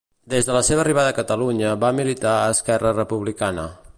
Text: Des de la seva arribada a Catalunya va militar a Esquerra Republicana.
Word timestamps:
Des 0.33 0.45
de 0.45 0.53
la 0.55 0.61
seva 0.69 0.81
arribada 0.83 1.11
a 1.11 1.15
Catalunya 1.17 1.75
va 1.85 1.93
militar 1.99 2.33
a 2.39 2.51
Esquerra 2.57 2.97
Republicana. 3.01 3.71